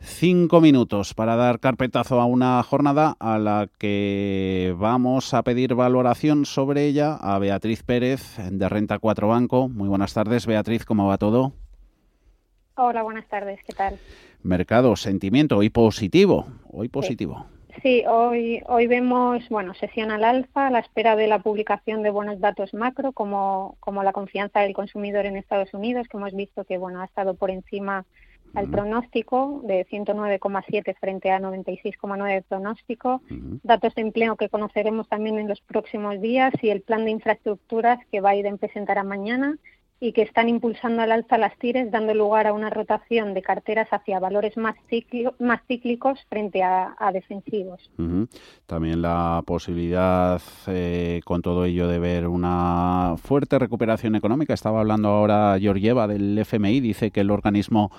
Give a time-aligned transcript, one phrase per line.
[0.00, 6.46] Cinco minutos para dar carpetazo a una jornada a la que vamos a pedir valoración
[6.46, 9.68] sobre ella a Beatriz Pérez de Renta 4 Banco.
[9.68, 11.52] Muy buenas tardes, Beatriz, ¿cómo va todo?
[12.76, 13.98] Hola, buenas tardes, ¿qué tal?
[14.42, 17.44] Mercado, sentimiento, hoy positivo, hoy positivo.
[17.82, 18.04] Sí.
[18.06, 22.40] hoy, hoy vemos, bueno, sesión al alza a la espera de la publicación de buenos
[22.40, 26.78] datos macro, como, como la confianza del consumidor en Estados Unidos, que hemos visto que,
[26.78, 28.06] bueno, ha estado por encima
[28.54, 33.22] al pronóstico de 109,7 frente a 96,9 pronóstico,
[33.62, 37.98] datos de empleo que conoceremos también en los próximos días y el plan de infraestructuras
[38.10, 39.58] que Biden presentará mañana
[40.02, 43.86] y que están impulsando al alza las tires, dando lugar a una rotación de carteras
[43.92, 44.74] hacia valores más,
[45.38, 47.88] más cíclicos frente a, defensivos.
[48.66, 54.54] También la posibilidad, eh, con todo ello, de ver una fuerte recuperación económica.
[54.54, 57.92] Estaba hablando ahora Georgieva del FMI, dice que el organismo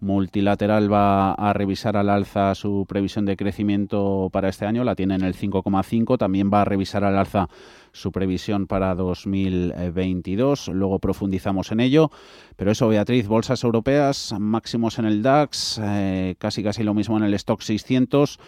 [0.00, 5.14] multilateral va a revisar al alza su previsión de crecimiento para este año, la tiene
[5.14, 7.48] en el 5,5, también va a revisar al alza
[7.92, 12.10] su previsión para 2022, luego profundizamos en ello,
[12.56, 17.24] pero eso Beatriz, bolsas europeas, máximos en el DAX, eh, casi casi lo mismo en
[17.24, 18.38] el Stock 600,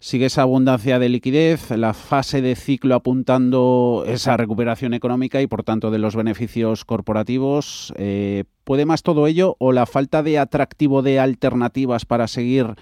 [0.00, 5.62] sigue esa abundancia de liquidez, la fase de ciclo apuntando esa recuperación económica y por
[5.62, 7.92] tanto de los beneficios corporativos.
[7.96, 12.74] Eh, ¿Puede más todo ello o la falta de atractivo de alternativas para seguir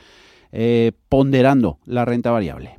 [0.53, 2.79] eh, ponderando la renta variable?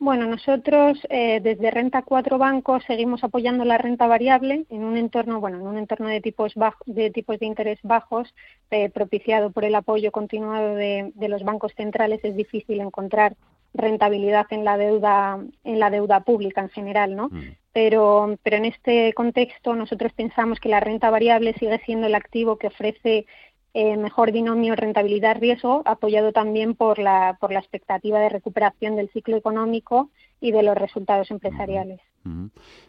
[0.00, 5.40] Bueno, nosotros eh, desde Renta 4 Bancos seguimos apoyando la renta variable en un entorno,
[5.40, 6.54] bueno, en un entorno de tipos
[6.86, 8.34] de tipos de interés bajos
[8.70, 12.20] eh, propiciado por el apoyo continuado de, los bancos centrales.
[12.22, 13.36] Es difícil encontrar
[13.74, 17.28] rentabilidad en la deuda en la deuda pública en general, ¿no?
[17.28, 17.56] Mm.
[17.74, 22.56] Pero pero en este contexto nosotros pensamos que la renta variable sigue siendo el activo
[22.56, 23.26] que ofrece
[23.74, 29.36] eh, mejor binomio rentabilidad-riesgo, apoyado también por la, por la expectativa de recuperación del ciclo
[29.36, 30.10] económico
[30.40, 32.00] y de los resultados empresariales.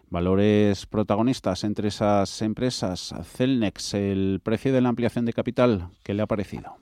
[0.09, 3.14] Valores protagonistas entre esas empresas.
[3.24, 6.75] Celnex, el precio de la ampliación de capital, ¿qué le ha parecido?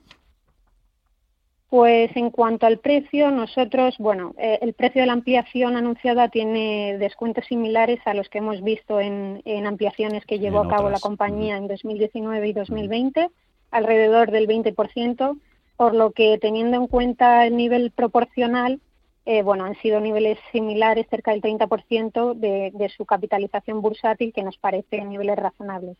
[1.70, 6.98] Pues en cuanto al precio, nosotros, bueno, eh, el precio de la ampliación anunciada tiene
[6.98, 11.56] descuentos similares a los que hemos visto en, ampliaciones que llevó a cabo la compañía
[11.56, 13.30] en 2019 y 2020
[13.70, 15.38] alrededor del 20%,
[15.76, 18.80] por lo que teniendo en cuenta el nivel proporcional,
[19.26, 24.42] eh, bueno, han sido niveles similares, cerca del 30% de, de su capitalización bursátil, que
[24.42, 25.96] nos parece niveles razonables.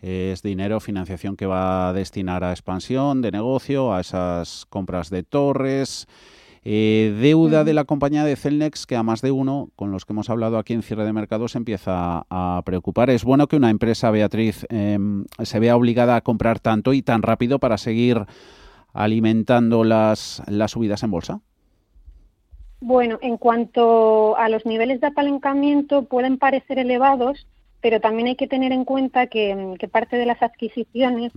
[0.00, 5.22] Es dinero, financiación que va a destinar a expansión de negocio, a esas compras de
[5.24, 6.06] torres.
[6.68, 10.12] Eh, deuda de la compañía de Celnex, que a más de uno, con los que
[10.12, 13.08] hemos hablado aquí en cierre de mercado, se empieza a preocupar.
[13.08, 17.22] Es bueno que una empresa, Beatriz, em, se vea obligada a comprar tanto y tan
[17.22, 18.26] rápido para seguir
[18.92, 21.40] alimentando las, las subidas en bolsa.
[22.80, 27.46] Bueno, en cuanto a los niveles de apalancamiento, pueden parecer elevados,
[27.80, 31.30] pero también hay que tener en cuenta que, parte de las adquisiciones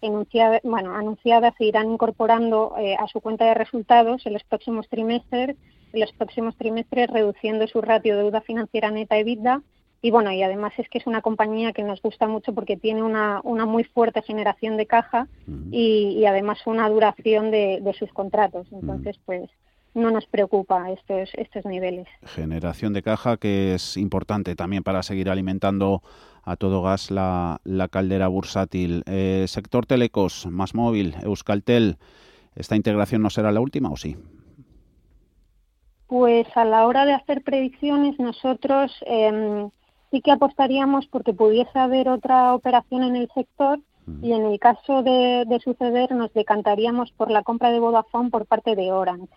[0.00, 4.88] enunciada, bueno, anunciadas se irán incorporando eh, a su cuenta de resultados en los próximos
[4.88, 5.56] trimestres,
[5.92, 9.62] en los próximos trimestres reduciendo su ratio de deuda financiera neta EBITDA.
[10.00, 13.02] Y bueno, y además es que es una compañía que nos gusta mucho porque tiene
[13.02, 15.26] una, una muy fuerte generación de caja
[15.72, 18.68] y, además una duración de, sus contratos.
[18.70, 19.50] Entonces, pues
[19.98, 22.06] no nos preocupa estos, estos niveles.
[22.22, 26.02] Generación de caja que es importante también para seguir alimentando
[26.44, 27.60] a todo gas la,
[27.90, 29.02] caldera bursátil.
[29.06, 31.98] Eh, sector telecos, más móvil, Euskaltel,
[32.54, 34.16] ¿esta integración no será la última o sí?
[36.06, 39.68] Pues a la hora de hacer predicciones nosotros em,
[40.10, 43.78] sí que apostaríamos porque pudiese haber otra operación en el sector
[44.22, 48.46] y en el caso de, de, suceder nos decantaríamos por la compra de Vodafone por
[48.46, 49.28] parte de Orange,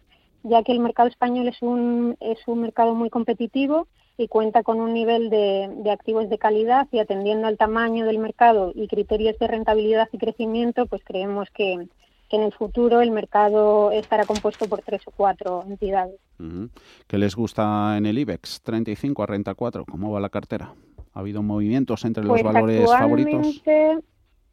[0.44, 4.80] ya que el mercado español es un, es un mercado muy competitivo y cuenta con
[4.80, 9.48] un nivel de, activos de calidad y atendiendo al tamaño del mercado y criterios de
[9.48, 11.88] rentabilidad y crecimiento, pues creemos que,
[12.34, 16.16] en el futuro el mercado estará compuesto por tres o cuatro entidades.
[17.06, 19.84] ¿Qué les gusta en el IBEX 35 a renta 4?
[19.84, 20.74] ¿Cómo va la cartera?
[21.14, 23.62] ¿Ha habido movimientos entre los pues valores favoritos?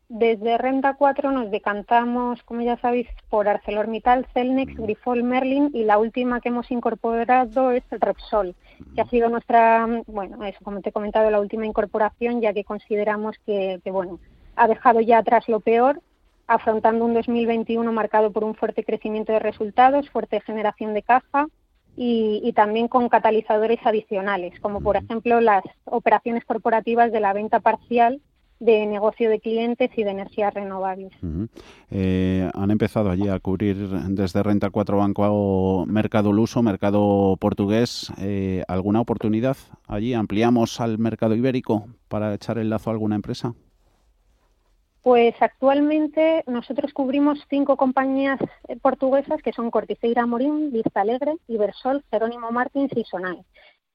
[0.08, 5.98] Desde Renta 4 nos decantamos, como ya sabéis, por ArcelorMittal, Celnex, Grifol, Merlin y la
[5.98, 8.54] última que hemos incorporado es Repsol,
[8.94, 12.64] que ha sido nuestra, bueno, eso como te he comentado, la última incorporación, ya que
[12.64, 14.18] consideramos que, que bueno,
[14.56, 16.00] ha dejado ya atrás lo peor,
[16.46, 21.48] afrontando un 2021 marcado por un fuerte crecimiento de resultados, fuerte generación de caja
[21.96, 27.60] y, y, también con catalizadores adicionales, como por ejemplo las operaciones corporativas de la venta
[27.60, 28.22] parcial
[28.60, 31.12] de negocio de clientes y de energías renovables.
[31.90, 38.12] eh, han empezado allí a cubrir desde Renta 4 Banco Mercado Luso, mercado portugués.
[38.18, 39.56] Eh, ¿Alguna oportunidad
[39.86, 40.14] allí?
[40.14, 43.54] ¿Ampliamos al mercado ibérico para echar el lazo a alguna empresa?
[45.02, 52.04] Pues actualmente nosotros cubrimos cinco compañías eh, portuguesas que son Corticeira Morín, Vista Alegre, Ibersol,
[52.10, 53.42] Jerónimo Martins y Sonai.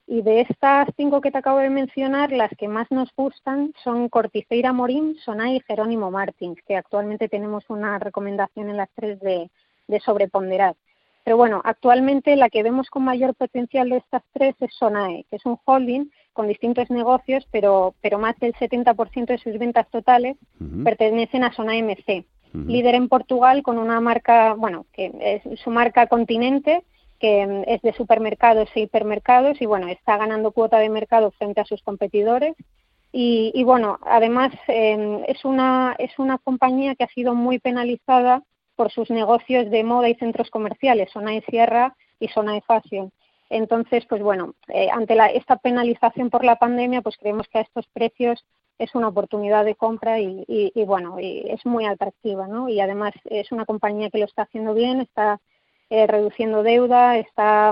[0.05, 4.09] Y de estas cinco que te acabo de mencionar, las que más nos gustan son
[4.09, 9.49] Corticeira Morín, Sonai y Jerónimo Martins, que actualmente tenemos una recomendación en las tres de,
[9.87, 10.75] de sobreponderar.
[11.23, 15.37] Pero bueno, actualmente la que vemos con mayor potencial de estas tres es Sonae, que
[15.37, 20.35] es un holding con distintos negocios, pero, pero más del 70% de sus ventas totales
[20.59, 20.83] uh -huh.
[20.83, 22.25] pertenecen a Sonae MC.
[22.53, 22.65] Uh -huh.
[22.65, 26.83] Líder en Portugal con una marca, bueno, que es su marca Continente,
[27.23, 31.63] que es de supermercados e hipermercados y bueno, está ganando cuota de mercado frente a
[31.63, 32.53] sus competidores.
[33.13, 38.43] Y, y bueno, además eh, es, una, es una compañía que ha sido muy penalizada
[38.75, 43.09] por sus negocios de moda y centros comerciales, Sonae Sierra y Sonae Fashion.
[43.49, 47.61] Entonces, pues bueno, eh, ante la, esta penalización por la pandemia, pues creemos que a
[47.61, 48.43] estos precios
[48.79, 52.67] es una oportunidad de compra y, y, y bueno, y es muy atractiva, ¿no?
[52.67, 55.39] Y además es una compañía que lo está haciendo bien, está
[55.95, 57.71] eh, reduciendo deuda, está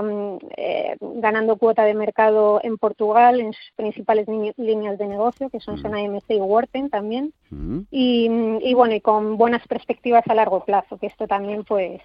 [0.56, 5.76] eh, ganando cuota de mercado en Portugal en sus principales líneas de negocio, que son
[5.78, 7.84] Sona MC y Worten también, -huh.
[7.90, 8.30] y,
[8.62, 12.00] y, bueno, y con buenas perspectivas a largo plazo, que esto también pues,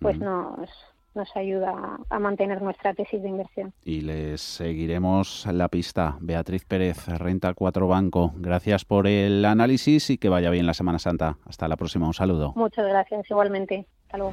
[0.00, 0.70] pues nos,
[1.14, 3.74] nos ayuda a mantener nuestra tesis de inversión.
[3.84, 6.16] Y les seguiremos la pista.
[6.22, 8.32] Beatriz Pérez, Renta 4 Banco.
[8.36, 11.36] Gracias por el análisis y que vaya bien la Semana Santa.
[11.44, 12.06] Hasta la próxima.
[12.06, 12.54] Un saludo.
[12.56, 13.84] Muchas gracias, igualmente.
[14.06, 14.32] Hasta luego.